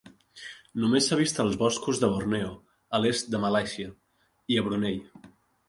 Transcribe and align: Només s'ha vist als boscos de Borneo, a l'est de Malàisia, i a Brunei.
Només 0.83 1.09
s'ha 1.09 1.19
vist 1.19 1.41
als 1.43 1.57
boscos 1.65 2.01
de 2.05 2.09
Borneo, 2.15 2.49
a 2.97 3.03
l'est 3.05 3.31
de 3.37 3.45
Malàisia, 3.47 3.95
i 4.55 4.61
a 4.61 4.67
Brunei. 4.71 5.01